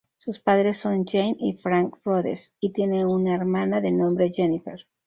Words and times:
Sus 0.17 0.39
padres 0.39 0.77
son 0.77 1.05
Jane 1.05 1.35
y 1.39 1.53
Frank 1.53 1.95
Rhodes, 2.03 2.55
y 2.59 2.71
tiene 2.73 3.05
una 3.05 3.35
hermana 3.35 3.81
de 3.81 3.91
nombre 3.91 4.31
Jennifer. 4.33 4.83